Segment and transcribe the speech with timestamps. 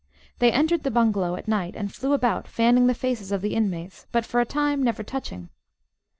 [0.39, 4.07] They entered the bungalow at night and flew about, fanning the faces of the inmates,
[4.11, 5.49] but for a time never touching.